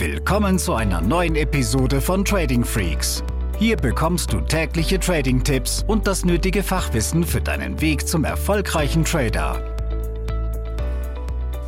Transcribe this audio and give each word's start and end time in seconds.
Willkommen 0.00 0.58
zu 0.58 0.72
einer 0.72 1.02
neuen 1.02 1.36
Episode 1.36 2.00
von 2.00 2.24
Trading 2.24 2.64
Freaks. 2.64 3.22
Hier 3.58 3.76
bekommst 3.76 4.32
du 4.32 4.40
tägliche 4.40 4.98
Trading-Tipps 4.98 5.84
und 5.86 6.06
das 6.06 6.24
nötige 6.24 6.62
Fachwissen 6.62 7.22
für 7.22 7.42
deinen 7.42 7.82
Weg 7.82 8.08
zum 8.08 8.24
erfolgreichen 8.24 9.04
Trader. 9.04 9.62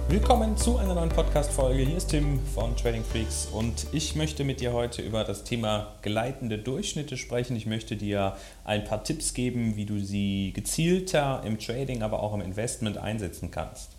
Willkommen 0.08 0.56
zu 0.56 0.78
einer 0.78 0.94
neuen 0.94 1.10
Podcast-Folge. 1.10 1.82
Hier 1.82 1.98
ist 1.98 2.06
Tim 2.06 2.40
von 2.54 2.74
Trading 2.74 3.04
Freaks 3.04 3.48
und 3.52 3.88
ich 3.92 4.16
möchte 4.16 4.44
mit 4.44 4.62
dir 4.62 4.72
heute 4.72 5.02
über 5.02 5.24
das 5.24 5.44
Thema 5.44 5.92
gleitende 6.00 6.56
Durchschnitte 6.56 7.18
sprechen. 7.18 7.54
Ich 7.54 7.66
möchte 7.66 7.96
dir 7.96 8.34
ein 8.64 8.84
paar 8.84 9.04
Tipps 9.04 9.34
geben, 9.34 9.76
wie 9.76 9.84
du 9.84 9.98
sie 9.98 10.54
gezielter 10.54 11.42
im 11.44 11.58
Trading, 11.58 12.02
aber 12.02 12.22
auch 12.22 12.32
im 12.32 12.40
Investment 12.40 12.96
einsetzen 12.96 13.50
kannst. 13.50 13.90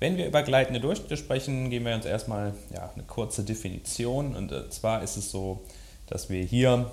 Wenn 0.00 0.16
wir 0.16 0.26
über 0.26 0.42
gleitende 0.42 0.80
Durchschnitte 0.80 1.18
sprechen, 1.18 1.68
geben 1.68 1.84
wir 1.84 1.94
uns 1.94 2.06
erstmal 2.06 2.54
ja, 2.74 2.90
eine 2.94 3.04
kurze 3.04 3.44
Definition. 3.44 4.34
Und 4.34 4.50
äh, 4.50 4.68
zwar 4.70 5.02
ist 5.02 5.18
es 5.18 5.30
so, 5.30 5.60
dass 6.06 6.30
wir 6.30 6.42
hier 6.42 6.90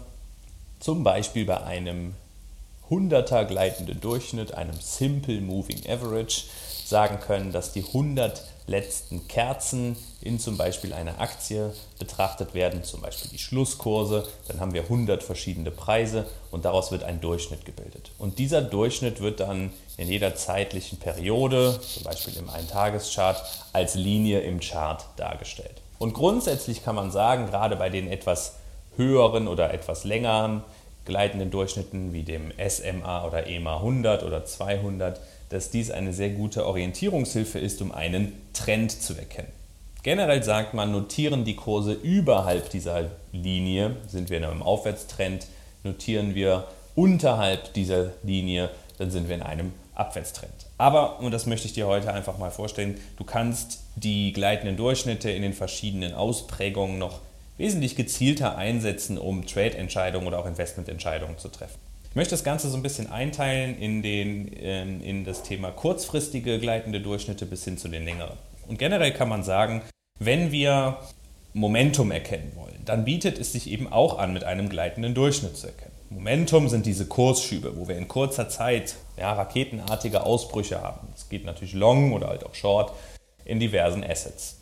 zum 0.79 1.03
Beispiel 1.03 1.45
bei 1.45 1.63
einem 1.63 2.13
100er 2.89 3.45
gleitenden 3.45 3.99
Durchschnitt, 3.99 4.53
einem 4.53 4.79
Simple 4.79 5.41
Moving 5.41 5.81
Average, 5.87 6.43
sagen 6.85 7.19
können, 7.19 7.51
dass 7.51 7.73
die 7.73 7.83
100 7.83 8.43
letzten 8.67 9.27
Kerzen 9.27 9.95
in 10.21 10.39
zum 10.39 10.57
Beispiel 10.57 10.93
einer 10.93 11.19
Aktie 11.19 11.73
betrachtet 11.99 12.53
werden, 12.53 12.83
zum 12.83 13.01
Beispiel 13.01 13.31
die 13.31 13.37
Schlusskurse, 13.37 14.27
dann 14.47 14.59
haben 14.59 14.73
wir 14.73 14.83
100 14.83 15.23
verschiedene 15.23 15.71
Preise 15.71 16.25
und 16.51 16.65
daraus 16.65 16.91
wird 16.91 17.03
ein 17.03 17.21
Durchschnitt 17.21 17.65
gebildet. 17.65 18.11
Und 18.17 18.39
dieser 18.39 18.61
Durchschnitt 18.61 19.21
wird 19.21 19.39
dann 19.39 19.71
in 19.95 20.09
jeder 20.09 20.35
zeitlichen 20.35 20.99
Periode, 20.99 21.79
zum 21.81 22.03
Beispiel 22.03 22.37
im 22.37 22.49
Eintageschart, 22.49 23.41
als 23.71 23.95
Linie 23.95 24.41
im 24.41 24.59
Chart 24.59 25.05
dargestellt. 25.15 25.81
Und 25.97 26.13
grundsätzlich 26.13 26.83
kann 26.83 26.95
man 26.95 27.11
sagen, 27.11 27.47
gerade 27.47 27.77
bei 27.77 27.89
den 27.89 28.09
etwas 28.09 28.55
höheren 28.97 29.47
oder 29.47 29.73
etwas 29.73 30.03
längeren 30.03 30.63
gleitenden 31.07 31.49
Durchschnitten 31.49 32.13
wie 32.13 32.21
dem 32.21 32.51
SMA 32.67 33.25
oder 33.25 33.47
EMA 33.47 33.77
100 33.77 34.21
oder 34.23 34.45
200, 34.45 35.19
dass 35.49 35.71
dies 35.71 35.89
eine 35.89 36.13
sehr 36.13 36.29
gute 36.29 36.67
Orientierungshilfe 36.67 37.57
ist, 37.57 37.81
um 37.81 37.91
einen 37.91 38.33
Trend 38.53 38.91
zu 38.91 39.15
erkennen. 39.15 39.51
Generell 40.03 40.43
sagt 40.43 40.73
man, 40.73 40.91
notieren 40.91 41.43
die 41.43 41.55
Kurse 41.55 41.93
überhalb 41.93 42.69
dieser 42.69 43.09
Linie, 43.31 43.95
sind 44.07 44.29
wir 44.29 44.37
in 44.37 44.43
einem 44.43 44.61
Aufwärtstrend, 44.61 45.47
notieren 45.83 46.35
wir 46.35 46.67
unterhalb 46.95 47.73
dieser 47.73 48.11
Linie, 48.23 48.69
dann 48.99 49.09
sind 49.09 49.27
wir 49.27 49.35
in 49.35 49.41
einem 49.41 49.73
Abwärtstrend. 49.95 50.53
Aber, 50.77 51.19
und 51.19 51.31
das 51.31 51.45
möchte 51.45 51.67
ich 51.67 51.73
dir 51.73 51.87
heute 51.87 52.13
einfach 52.13 52.37
mal 52.37 52.51
vorstellen, 52.51 52.99
du 53.17 53.23
kannst 53.23 53.79
die 53.95 54.31
gleitenden 54.31 54.77
Durchschnitte 54.77 55.31
in 55.31 55.41
den 55.41 55.53
verschiedenen 55.53 56.13
Ausprägungen 56.13 56.99
noch 56.99 57.19
wesentlich 57.57 57.95
gezielter 57.95 58.57
einsetzen, 58.57 59.17
um 59.17 59.45
Trade-Entscheidungen 59.45 60.27
oder 60.27 60.39
auch 60.39 60.45
Investment-Entscheidungen 60.45 61.37
zu 61.37 61.49
treffen. 61.49 61.79
Ich 62.09 62.15
möchte 62.15 62.31
das 62.31 62.43
Ganze 62.43 62.69
so 62.69 62.77
ein 62.77 62.83
bisschen 62.83 63.11
einteilen 63.11 63.77
in, 63.77 64.01
den, 64.01 64.51
ähm, 64.59 65.01
in 65.01 65.23
das 65.25 65.43
Thema 65.43 65.71
kurzfristige 65.71 66.59
gleitende 66.59 67.01
Durchschnitte 67.01 67.45
bis 67.45 67.63
hin 67.63 67.77
zu 67.77 67.89
den 67.89 68.05
längeren. 68.05 68.37
Und 68.67 68.79
generell 68.79 69.13
kann 69.13 69.29
man 69.29 69.43
sagen, 69.43 69.81
wenn 70.19 70.51
wir 70.51 70.97
Momentum 71.53 72.11
erkennen 72.11 72.51
wollen, 72.55 72.79
dann 72.85 73.05
bietet 73.05 73.39
es 73.39 73.51
sich 73.51 73.69
eben 73.69 73.91
auch 73.91 74.19
an, 74.19 74.33
mit 74.33 74.43
einem 74.43 74.69
gleitenden 74.69 75.13
Durchschnitt 75.13 75.57
zu 75.57 75.67
erkennen. 75.67 75.91
Momentum 76.09 76.69
sind 76.69 76.85
diese 76.85 77.05
Kursschübe, 77.05 77.75
wo 77.77 77.87
wir 77.87 77.97
in 77.97 78.07
kurzer 78.07 78.47
Zeit 78.47 78.95
ja, 79.17 79.33
raketenartige 79.33 80.23
Ausbrüche 80.23 80.81
haben. 80.81 81.07
Es 81.15 81.27
geht 81.29 81.45
natürlich 81.45 81.73
long 81.73 82.13
oder 82.13 82.27
halt 82.27 82.45
auch 82.45 82.55
short 82.55 82.93
in 83.43 83.59
diversen 83.59 84.03
Assets. 84.03 84.57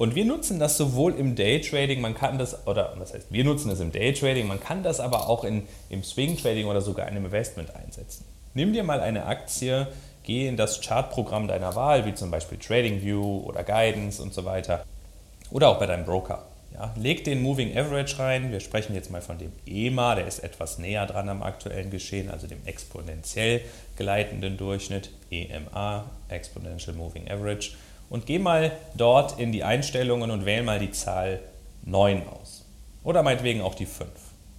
Und 0.00 0.14
wir 0.14 0.24
nutzen 0.24 0.58
das 0.58 0.78
sowohl 0.78 1.12
im 1.12 1.34
Daytrading, 1.34 2.00
man 2.00 2.14
kann 2.14 2.38
das, 2.38 2.66
oder 2.66 2.94
was 2.96 3.12
heißt, 3.12 3.26
wir 3.28 3.44
nutzen 3.44 3.68
das 3.68 3.80
im 3.80 3.92
Daytrading, 3.92 4.46
man 4.46 4.58
kann 4.58 4.82
das 4.82 4.98
aber 4.98 5.28
auch 5.28 5.44
in, 5.44 5.68
im 5.90 6.02
Swing-Trading 6.02 6.64
oder 6.64 6.80
sogar 6.80 7.06
in 7.06 7.16
einem 7.16 7.26
Investment 7.26 7.76
einsetzen. 7.76 8.24
Nimm 8.54 8.72
dir 8.72 8.82
mal 8.82 9.00
eine 9.00 9.26
Aktie, 9.26 9.88
geh 10.22 10.48
in 10.48 10.56
das 10.56 10.80
Chartprogramm 10.80 11.48
deiner 11.48 11.74
Wahl, 11.74 12.06
wie 12.06 12.14
zum 12.14 12.30
Beispiel 12.30 12.56
TradingView 12.56 13.42
oder 13.44 13.62
Guidance 13.62 14.22
und 14.22 14.32
so 14.32 14.46
weiter, 14.46 14.86
oder 15.50 15.68
auch 15.68 15.78
bei 15.78 15.84
deinem 15.84 16.06
Broker. 16.06 16.46
Ja, 16.72 16.94
leg 16.96 17.24
den 17.24 17.42
Moving 17.42 17.76
Average 17.76 18.18
rein. 18.18 18.52
Wir 18.52 18.60
sprechen 18.60 18.94
jetzt 18.94 19.10
mal 19.10 19.20
von 19.20 19.36
dem 19.36 19.52
EMA, 19.66 20.14
der 20.14 20.26
ist 20.26 20.38
etwas 20.38 20.78
näher 20.78 21.04
dran 21.04 21.28
am 21.28 21.42
aktuellen 21.42 21.90
Geschehen, 21.90 22.30
also 22.30 22.46
dem 22.46 22.64
exponentiell 22.64 23.60
gleitenden 23.96 24.56
Durchschnitt, 24.56 25.10
EMA, 25.30 26.06
Exponential 26.30 26.96
Moving 26.96 27.30
Average 27.30 27.72
und 28.10 28.26
geh 28.26 28.38
mal 28.38 28.72
dort 28.94 29.40
in 29.40 29.52
die 29.52 29.64
Einstellungen 29.64 30.30
und 30.30 30.44
wähl 30.44 30.62
mal 30.62 30.78
die 30.78 30.90
Zahl 30.90 31.40
9 31.86 32.28
aus. 32.28 32.66
Oder 33.02 33.22
meinetwegen 33.22 33.62
auch 33.62 33.74
die 33.74 33.86
5. 33.86 34.10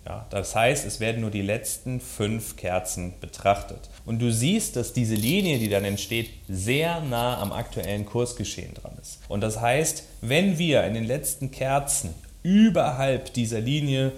Ja, 0.06 0.26
das 0.32 0.56
heißt, 0.56 0.84
es 0.88 1.00
werden 1.00 1.22
nur 1.22 1.30
die 1.30 1.44
letzten 1.44 2.00
fünf 2.00 2.56
Kerzen 2.56 3.14
betrachtet. 3.22 3.90
Und 4.04 4.20
du 4.20 4.32
siehst, 4.32 4.76
dass 4.76 4.94
diese 4.94 5.14
Linie, 5.14 5.60
die 5.60 5.70
dann 5.70 5.86
entsteht, 5.86 6.32
sehr 6.50 7.02
nah 7.02 7.40
am 7.40 7.52
aktuellen 7.52 8.08
Kursgeschehen 8.08 8.74
dran 8.74 8.98
ist. 9.00 9.20
Und 9.30 9.42
das 9.42 9.62
heißt, 9.62 10.06
wenn 10.22 10.58
wir 10.58 10.84
in 10.86 10.96
den 10.96 11.04
letzten 11.04 11.52
Kerzen 11.52 12.16
überhalb 12.42 13.32
dieser 13.34 13.60
Linie 13.60 14.14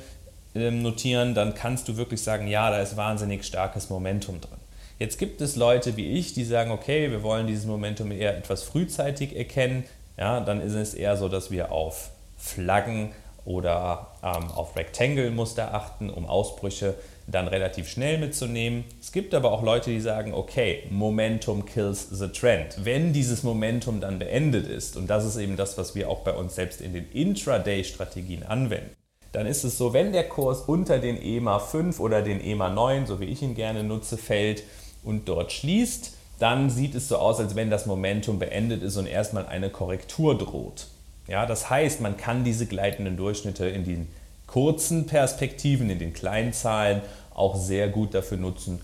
äh, 0.56 0.72
notieren, 0.72 1.36
dann 1.36 1.54
kannst 1.54 1.90
du 1.90 1.98
wirklich 1.98 2.22
sagen, 2.22 2.48
ja, 2.48 2.70
da 2.70 2.80
ist 2.80 2.96
wahnsinnig 2.96 3.44
starkes 3.44 3.90
Momentum 3.90 4.40
drin. 4.40 4.63
Jetzt 5.00 5.18
gibt 5.18 5.42
es 5.42 5.56
Leute 5.56 5.98
wie 5.98 6.12
ich, 6.12 6.34
die 6.34 6.44
sagen, 6.44 6.72
okay, 6.72 7.12
wir 7.12 7.24
wollen 7.24 7.48
dieses 7.48 7.66
Momentum 7.66 8.12
eher 8.12 8.38
etwas 8.38 8.64
frühzeitig 8.64 9.36
erkennen. 9.36 9.86
Ja, 10.18 10.40
dann 10.40 10.62
ist 10.62 10.74
es 10.74 10.94
eher 10.94 11.18
so, 11.18 11.28
dass 11.28 11.52
wir 11.52 11.72
auf 11.72 12.12
Flaggen 12.38 13.12
oder 13.46 14.08
ähm, 14.24 14.50
auf 14.52 14.76
Rectangle-Muster 14.76 15.74
achten, 15.74 16.10
um 16.10 16.26
Ausbrüche 16.26 16.96
dann 17.28 17.48
relativ 17.48 17.90
schnell 17.90 18.18
mitzunehmen. 18.18 18.84
Es 19.02 19.12
gibt 19.12 19.34
aber 19.34 19.52
auch 19.52 19.64
Leute, 19.64 19.90
die 19.90 20.00
sagen, 20.00 20.34
okay, 20.34 20.84
Momentum 20.90 21.66
kills 21.66 22.10
the 22.10 22.28
trend. 22.28 22.78
Wenn 22.84 23.14
dieses 23.14 23.44
Momentum 23.44 24.02
dann 24.02 24.20
beendet 24.20 24.68
ist, 24.68 24.98
und 24.98 25.08
das 25.08 25.26
ist 25.26 25.38
eben 25.38 25.56
das, 25.56 25.78
was 25.78 25.96
wir 25.96 26.10
auch 26.10 26.20
bei 26.20 26.34
uns 26.34 26.56
selbst 26.56 26.82
in 26.82 26.94
den 26.94 27.10
Intraday-Strategien 27.12 28.44
anwenden, 28.44 28.92
dann 29.34 29.48
ist 29.48 29.64
es 29.64 29.78
so, 29.78 29.94
wenn 29.94 30.14
der 30.14 30.30
Kurs 30.30 30.62
unter 30.62 31.00
den 31.00 31.22
EMA 31.22 31.60
5 31.60 32.00
oder 32.00 32.22
den 32.22 32.40
EMA 32.40 32.70
9, 32.70 33.08
so 33.08 33.20
wie 33.20 33.26
ich 33.26 33.42
ihn 33.42 33.56
gerne 33.56 33.84
nutze, 33.84 34.16
fällt, 34.16 34.64
und 35.04 35.28
dort 35.28 35.52
schließt, 35.52 36.14
dann 36.40 36.70
sieht 36.70 36.96
es 36.96 37.08
so 37.08 37.18
aus, 37.18 37.40
als 37.40 37.56
wenn 37.56 37.70
das 37.70 37.86
Momentum 37.86 38.40
beendet 38.40 38.84
ist 38.84 38.96
und 38.96 39.08
erstmal 39.08 39.48
eine 39.48 39.70
Korrektur 39.70 40.38
droht. 40.38 40.88
Ja, 41.28 41.46
das 41.46 41.70
heißt, 41.70 42.00
man 42.00 42.16
kann 42.16 42.44
diese 42.44 42.68
gleitenden 42.68 43.18
Durchschnitte 43.18 43.68
in 43.68 43.86
den 43.86 44.08
kurzen 44.46 45.08
Perspektiven, 45.08 45.90
in 45.90 46.00
den 46.00 46.14
kleinen 46.14 46.54
Zahlen 46.54 47.02
auch 47.34 47.56
sehr 47.56 47.88
gut 47.88 48.14
dafür 48.14 48.38
nutzen, 48.38 48.82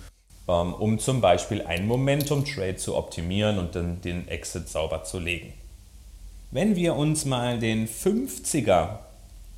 ähm, 0.47 0.73
um 0.73 0.97
zum 0.97 1.21
Beispiel 1.21 1.61
einen 1.61 1.87
Momentum-Trade 1.87 2.77
zu 2.77 2.95
optimieren 2.95 3.59
und 3.59 3.75
dann 3.75 4.01
den 4.01 4.27
Exit 4.27 4.67
sauber 4.67 5.03
zu 5.03 5.19
legen. 5.19 5.53
Wenn 6.49 6.75
wir 6.75 6.95
uns 6.95 7.25
mal 7.25 7.59
den 7.59 7.87
50er 7.87 8.99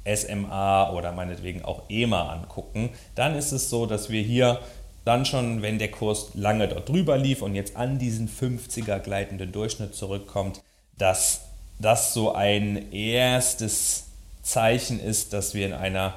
SMA 0.05 0.91
oder 0.91 1.11
meinetwegen 1.11 1.63
auch 1.63 1.83
EMA 1.89 2.31
angucken, 2.31 2.89
dann 3.15 3.35
ist 3.35 3.51
es 3.51 3.69
so, 3.69 3.85
dass 3.85 4.09
wir 4.09 4.21
hier 4.21 4.59
dann 5.05 5.25
schon, 5.25 5.61
wenn 5.61 5.79
der 5.79 5.91
Kurs 5.91 6.31
lange 6.33 6.67
dort 6.67 6.89
drüber 6.89 7.17
lief 7.17 7.41
und 7.41 7.55
jetzt 7.55 7.75
an 7.75 7.97
diesen 7.97 8.29
50er 8.29 8.99
gleitenden 8.99 9.51
Durchschnitt 9.51 9.95
zurückkommt, 9.95 10.61
dass 10.97 11.41
das 11.79 12.13
so 12.13 12.33
ein 12.33 12.91
erstes 12.91 14.05
Zeichen 14.43 14.99
ist, 14.99 15.33
dass 15.33 15.53
wir 15.53 15.65
in 15.65 15.73
einer 15.73 16.13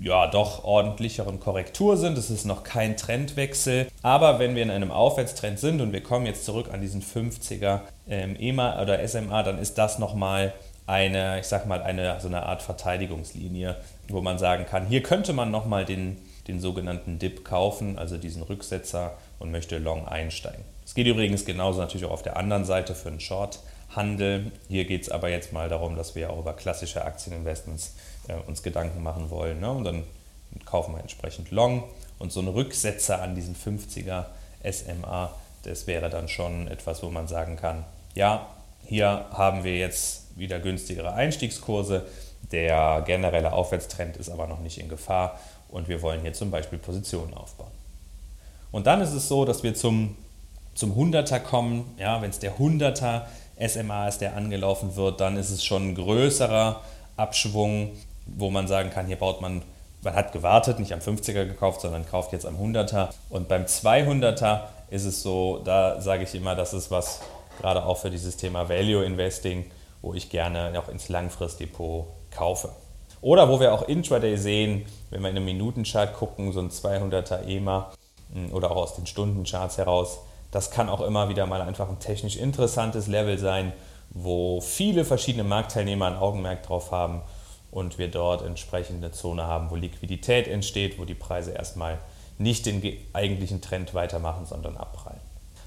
ja, 0.00 0.26
doch 0.26 0.64
ordentlicheren 0.64 1.38
Korrektur 1.38 1.96
sind. 1.96 2.18
Es 2.18 2.30
ist 2.30 2.44
noch 2.44 2.64
kein 2.64 2.96
Trendwechsel. 2.96 3.88
Aber 4.02 4.38
wenn 4.38 4.56
wir 4.56 4.62
in 4.62 4.70
einem 4.70 4.90
Aufwärtstrend 4.90 5.58
sind 5.58 5.80
und 5.80 5.92
wir 5.92 6.02
kommen 6.02 6.26
jetzt 6.26 6.44
zurück 6.44 6.68
an 6.72 6.80
diesen 6.80 7.02
50er 7.02 7.80
ähm, 8.08 8.36
EMA 8.38 8.82
oder 8.82 9.06
SMA, 9.06 9.42
dann 9.42 9.58
ist 9.58 9.78
das 9.78 9.98
nochmal 9.98 10.52
eine, 10.86 11.40
ich 11.40 11.46
sag 11.46 11.66
mal, 11.66 11.82
eine, 11.82 12.20
so 12.20 12.28
eine 12.28 12.44
Art 12.44 12.62
Verteidigungslinie, 12.62 13.76
wo 14.08 14.20
man 14.20 14.38
sagen 14.38 14.66
kann, 14.66 14.86
hier 14.86 15.02
könnte 15.02 15.32
man 15.32 15.50
nochmal 15.50 15.84
den 15.84 16.18
den 16.48 16.60
sogenannten 16.60 17.18
Dip 17.18 17.44
kaufen, 17.44 17.98
also 17.98 18.18
diesen 18.18 18.42
Rücksetzer 18.42 19.16
und 19.38 19.50
möchte 19.50 19.78
long 19.78 20.06
einsteigen. 20.06 20.64
Es 20.84 20.94
geht 20.94 21.06
übrigens 21.06 21.44
genauso 21.44 21.80
natürlich 21.80 22.04
auch 22.04 22.12
auf 22.12 22.22
der 22.22 22.36
anderen 22.36 22.64
Seite 22.64 22.94
für 22.94 23.08
einen 23.08 23.20
Short-Handel. 23.20 24.52
Hier 24.68 24.84
geht 24.84 25.02
es 25.02 25.08
aber 25.08 25.30
jetzt 25.30 25.52
mal 25.52 25.68
darum, 25.68 25.96
dass 25.96 26.14
wir 26.14 26.30
auch 26.30 26.38
über 26.38 26.52
klassische 26.52 27.04
Aktieninvestments 27.04 27.94
äh, 28.28 28.34
uns 28.46 28.62
Gedanken 28.62 29.02
machen 29.02 29.30
wollen. 29.30 29.60
Ne? 29.60 29.70
Und 29.70 29.84
dann 29.84 30.04
kaufen 30.66 30.94
wir 30.94 31.00
entsprechend 31.00 31.50
long 31.50 31.84
und 32.18 32.32
so 32.32 32.40
ein 32.40 32.48
Rücksetzer 32.48 33.22
an 33.22 33.34
diesen 33.34 33.56
50er 33.56 34.26
SMA, 34.70 35.30
das 35.62 35.86
wäre 35.86 36.10
dann 36.10 36.28
schon 36.28 36.68
etwas, 36.68 37.02
wo 37.02 37.08
man 37.08 37.26
sagen 37.26 37.56
kann, 37.56 37.84
ja, 38.14 38.46
hier 38.86 39.26
haben 39.30 39.64
wir 39.64 39.76
jetzt 39.76 40.24
wieder 40.36 40.58
günstigere 40.60 41.12
Einstiegskurse. 41.14 42.06
Der 42.52 43.02
generelle 43.06 43.52
Aufwärtstrend 43.52 44.16
ist 44.16 44.30
aber 44.30 44.46
noch 44.46 44.60
nicht 44.60 44.78
in 44.78 44.88
Gefahr 44.88 45.38
und 45.68 45.88
wir 45.88 46.02
wollen 46.02 46.20
hier 46.20 46.32
zum 46.32 46.50
Beispiel 46.50 46.78
Positionen 46.78 47.34
aufbauen. 47.34 47.70
Und 48.70 48.86
dann 48.86 49.00
ist 49.00 49.12
es 49.12 49.28
so, 49.28 49.44
dass 49.44 49.62
wir 49.62 49.74
zum, 49.74 50.16
zum 50.74 50.92
100er 50.92 51.40
kommen. 51.40 51.94
Ja, 51.98 52.20
wenn 52.20 52.30
es 52.30 52.38
der 52.38 52.58
100er 52.58 53.22
SMA 53.68 54.08
ist, 54.08 54.20
der 54.20 54.36
angelaufen 54.36 54.96
wird, 54.96 55.20
dann 55.20 55.36
ist 55.36 55.50
es 55.50 55.64
schon 55.64 55.90
ein 55.90 55.94
größerer 55.94 56.80
Abschwung, 57.16 57.92
wo 58.26 58.50
man 58.50 58.66
sagen 58.66 58.90
kann, 58.90 59.06
hier 59.06 59.16
baut 59.16 59.40
man, 59.40 59.62
man 60.02 60.14
hat 60.14 60.32
gewartet, 60.32 60.80
nicht 60.80 60.92
am 60.92 60.98
50er 60.98 61.46
gekauft, 61.46 61.80
sondern 61.80 62.06
kauft 62.06 62.32
jetzt 62.32 62.46
am 62.46 62.56
100er. 62.56 63.10
Und 63.30 63.48
beim 63.48 63.64
200er 63.64 64.62
ist 64.90 65.04
es 65.04 65.22
so, 65.22 65.60
da 65.64 66.00
sage 66.00 66.24
ich 66.24 66.34
immer, 66.34 66.54
das 66.54 66.74
ist 66.74 66.90
was 66.90 67.20
gerade 67.60 67.84
auch 67.84 67.98
für 67.98 68.10
dieses 68.10 68.36
Thema 68.36 68.68
Value 68.68 69.04
Investing, 69.04 69.70
wo 70.02 70.14
ich 70.14 70.30
gerne 70.30 70.78
auch 70.78 70.88
ins 70.88 71.08
Langfristdepot 71.08 72.06
kaufe. 72.30 72.70
Oder 73.20 73.48
wo 73.48 73.58
wir 73.58 73.72
auch 73.72 73.88
Intraday 73.88 74.36
sehen, 74.36 74.84
wenn 75.10 75.22
wir 75.22 75.30
in 75.30 75.36
einem 75.36 75.46
Minutenchart 75.46 76.14
gucken, 76.14 76.52
so 76.52 76.60
ein 76.60 76.70
200er 76.70 77.46
EMA 77.46 77.90
hm, 78.32 78.52
oder 78.52 78.70
auch 78.70 78.76
aus 78.76 78.96
den 78.96 79.06
Stundencharts 79.06 79.78
heraus, 79.78 80.18
das 80.50 80.70
kann 80.70 80.88
auch 80.88 81.00
immer 81.00 81.28
wieder 81.28 81.46
mal 81.46 81.62
einfach 81.62 81.88
ein 81.88 81.98
technisch 81.98 82.36
interessantes 82.36 83.06
Level 83.06 83.38
sein, 83.38 83.72
wo 84.10 84.60
viele 84.60 85.04
verschiedene 85.04 85.42
Marktteilnehmer 85.42 86.06
ein 86.06 86.16
Augenmerk 86.16 86.62
drauf 86.64 86.92
haben 86.92 87.22
und 87.70 87.98
wir 87.98 88.08
dort 88.08 88.42
entsprechende 88.42 89.10
Zone 89.10 89.44
haben, 89.44 89.70
wo 89.70 89.76
Liquidität 89.76 90.46
entsteht, 90.46 90.98
wo 90.98 91.04
die 91.04 91.14
Preise 91.14 91.52
erstmal 91.52 91.98
nicht 92.38 92.66
den 92.66 92.82
eigentlichen 93.12 93.60
Trend 93.60 93.94
weitermachen, 93.94 94.46
sondern 94.46 94.76
abprallen. 94.76 95.20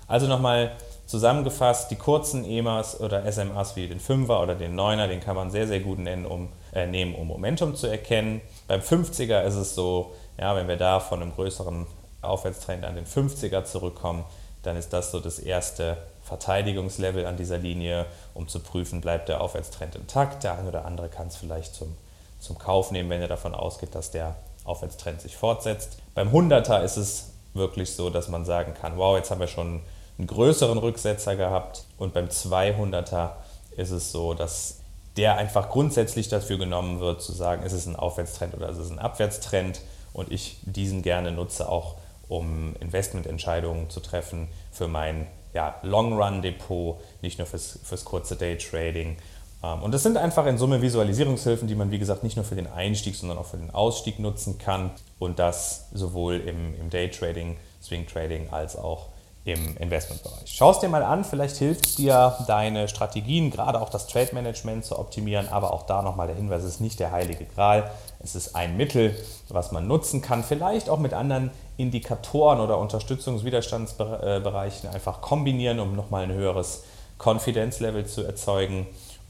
Also 0.08 0.28
nochmal 0.28 0.72
zusammengefasst, 1.06 1.92
die 1.92 1.96
kurzen 1.96 2.46
EMAs 2.46 3.00
oder 3.00 3.30
SMAs 3.32 3.76
wie 3.76 3.88
den 3.88 4.00
5er 4.00 4.42
oder 4.42 4.56
den 4.56 4.78
9er, 4.78 5.08
den 5.08 5.20
kann 5.20 5.36
man 5.36 5.52
sehr, 5.52 5.68
sehr 5.68 5.80
gut 5.80 6.00
nennen, 6.00 6.26
um, 6.26 6.50
äh, 6.74 6.86
nehmen, 6.86 7.16
um 7.16 7.28
Momentum 7.28 7.76
zu 7.76 7.88
erkennen. 7.88 8.42
Beim 8.68 8.82
50er 8.82 9.44
ist 9.44 9.56
es 9.56 9.76
so, 9.76 10.14
ja, 10.38 10.56
wenn 10.56 10.68
wir 10.68 10.78
da 10.78 11.00
von 11.00 11.22
einem 11.22 11.34
größeren 11.34 11.88
Aufwärtstrend 12.22 12.84
an 12.84 12.96
den 12.96 13.06
50er 13.06 13.64
zurückkommen, 13.64 14.26
dann 14.64 14.76
ist 14.76 14.92
das 14.92 15.12
so 15.12 15.20
das 15.20 15.40
erste 15.40 15.98
Verteidigungslevel 16.24 17.26
an 17.26 17.38
dieser 17.38 17.58
Linie, 17.58 18.06
um 18.34 18.48
zu 18.50 18.60
prüfen, 18.60 19.00
bleibt 19.00 19.30
der 19.30 19.40
Aufwärtstrend 19.40 19.96
intakt. 19.96 20.44
Der 20.44 20.58
eine 20.58 20.68
oder 20.68 20.86
andere 20.86 21.08
kann 21.08 21.28
es 21.28 21.38
vielleicht 21.38 21.74
zum, 21.74 21.96
zum 22.40 22.58
Kauf 22.58 22.92
nehmen, 22.92 23.10
wenn 23.10 23.22
er 23.22 23.30
davon 23.30 23.56
ausgeht, 23.56 23.96
dass 23.96 24.12
der 24.12 24.36
Aufwärtstrend 24.66 25.22
sich 25.22 25.38
fortsetzt. 25.38 26.00
Beim 26.16 26.30
100er 26.30 26.84
ist 26.84 26.98
es 26.98 27.30
wirklich 27.54 27.94
so, 27.96 28.10
dass 28.10 28.28
man 28.28 28.44
sagen 28.44 28.74
kann, 28.74 28.98
wow, 28.98 29.16
jetzt 29.16 29.32
haben 29.32 29.40
wir 29.40 29.48
schon 29.48 29.82
einen 30.18 30.28
größeren 30.28 30.78
Rücksetzer 30.78 31.36
gehabt 31.36 31.86
und 31.98 32.14
beim 32.14 32.28
200er 32.28 33.32
ist 33.76 33.92
es 33.92 34.12
so, 34.12 34.34
dass 34.34 34.80
der 35.16 35.38
einfach 35.38 35.70
grundsätzlich 35.70 36.30
dafür 36.30 36.58
genommen 36.58 37.00
wird, 37.00 37.22
zu 37.22 37.32
sagen, 37.32 37.64
ist 37.64 37.74
es 37.74 37.86
ein 37.86 37.96
Aufwärtstrend 37.96 38.54
oder 38.54 38.70
ist 38.70 38.78
es 38.78 38.92
ein 38.92 39.00
Abwärtstrend 39.00 39.82
und 40.14 40.32
ich 40.32 40.58
diesen 40.64 41.02
gerne 41.02 41.32
nutze 41.32 41.70
auch, 41.70 41.96
um 42.28 42.76
Investmententscheidungen 42.80 43.90
zu 43.90 44.00
treffen 44.00 44.48
für 44.72 44.88
mein 44.88 45.28
ja, 45.54 45.76
Long-Run-Depot, 45.82 47.00
nicht 47.22 47.40
nur 47.40 47.48
fürs, 47.48 47.80
fürs 47.84 48.06
kurze 48.06 48.36
Day-Trading. 48.36 49.18
Ähm, 49.64 49.84
und 49.84 49.94
das 49.94 50.04
sind 50.04 50.18
einfach 50.18 50.46
in 50.46 50.58
Summe 50.58 50.82
Visualisierungshilfen, 50.82 51.68
die 51.68 51.76
man, 51.76 51.90
wie 51.90 52.00
gesagt, 52.00 52.24
nicht 52.24 52.36
nur 52.36 52.46
für 52.46 52.56
den 52.56 52.68
Einstieg, 52.68 53.16
sondern 53.16 53.38
auch 53.38 53.46
für 53.46 53.58
den 53.58 53.72
Ausstieg 53.72 54.20
nutzen 54.20 54.58
kann. 54.60 54.92
Und 55.20 55.40
das 55.40 55.88
sowohl 55.94 56.36
im, 56.36 56.80
im 56.80 56.90
Day-Trading, 56.90 57.58
Swing-Trading 57.82 58.50
als 58.52 58.76
auch 58.76 59.08
im 59.48 59.78
Investmentbereich. 59.78 60.44
Schau 60.46 60.72
es 60.72 60.80
dir 60.80 60.90
mal 60.90 61.04
an, 61.04 61.24
vielleicht 61.24 61.56
hilft 61.56 61.98
dir 61.98 62.36
deine 62.48 62.90
Strategien, 62.90 63.50
gerade 63.50 63.80
auch 63.80 63.90
das 63.90 64.08
Trade 64.08 64.32
Management 64.34 64.84
zu 64.84 65.00
optimieren, 65.00 65.48
aber 65.48 65.74
auch 65.74 65.84
da 65.84 66.02
nochmal 66.02 66.28
der 66.28 66.36
Hinweis, 66.36 66.64
es 66.64 66.76
ist 66.76 66.82
nicht 66.82 67.00
der 67.00 67.12
heilige 67.12 67.46
Gral, 67.46 67.90
es 68.20 68.36
ist 68.36 68.58
ein 68.58 68.76
Mittel, 68.76 69.16
was 69.48 69.72
man 69.72 69.88
nutzen 69.88 70.22
kann, 70.22 70.44
vielleicht 70.44 70.90
auch 70.90 71.00
mit 71.00 71.14
anderen 71.14 71.52
Indikatoren 71.78 72.60
oder 72.60 72.78
Unterstützungswiderstandsbereichen 72.78 74.90
einfach 74.90 75.22
kombinieren, 75.22 75.80
um 75.80 75.96
nochmal 75.96 76.24
ein 76.24 76.34
höheres 76.34 76.84
Confidence-Level 77.18 78.06
zu 78.06 78.24
erzeugen. 78.24 78.86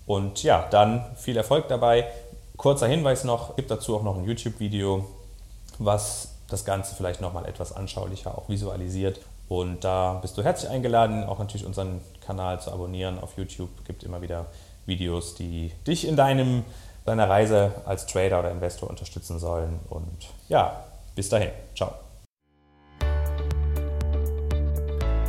Und 0.08 0.42
ja, 0.42 0.66
dann 0.72 1.06
viel 1.16 1.38
Erfolg 1.38 1.68
dabei. 1.68 2.08
Kurzer 2.56 2.88
Hinweis 2.88 3.24
noch, 3.24 3.56
gibt 3.56 3.70
dazu 3.70 3.96
auch 3.96 4.04
noch 4.04 4.18
ein 4.18 4.24
YouTube-Video, 4.24 5.06
was 5.78 6.30
das 6.50 6.66
Ganze 6.66 6.96
vielleicht 6.96 7.22
nochmal 7.22 7.46
etwas 7.46 7.72
anschaulicher 7.72 8.36
auch 8.36 8.50
visualisiert 8.50 9.20
und 9.50 9.84
da 9.84 10.20
bist 10.22 10.38
du 10.38 10.44
herzlich 10.44 10.70
eingeladen, 10.70 11.24
auch 11.24 11.40
natürlich 11.40 11.66
unseren 11.66 12.02
Kanal 12.26 12.60
zu 12.60 12.72
abonnieren 12.72 13.20
auf 13.20 13.38
YouTube. 13.38 13.70
Gibt 13.86 14.04
immer 14.04 14.22
wieder 14.22 14.48
Videos, 14.86 15.36
die 15.36 15.72
dich 15.86 16.08
in 16.08 16.16
deinem, 16.16 16.64
deiner 17.06 17.30
Reise 17.30 17.72
als 17.86 18.08
Trader 18.08 18.40
oder 18.40 18.52
Investor 18.52 18.90
unterstützen 18.90 19.40
sollen. 19.40 19.80
Und 19.90 20.28
ja, 20.50 20.84
bis 21.16 21.30
dahin. 21.30 21.50
Ciao. 21.76 21.94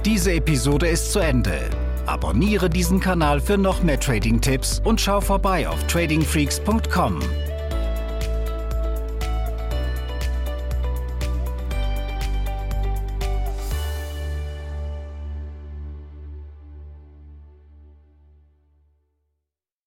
Diese 0.05 0.33
Episode 0.33 0.89
ist 0.89 1.13
zu 1.13 1.19
Ende. 1.19 1.71
Abonniere 2.07 2.71
diesen 2.71 3.01
Kanal 3.01 3.41
für 3.41 3.59
noch 3.59 3.83
mehr 3.83 4.01
Trading-Tipps 4.01 4.81
und 4.85 5.01
schau 5.01 5.21
vorbei 5.21 5.69
auf 5.69 5.87
tradingfreaks.com. 5.87 7.48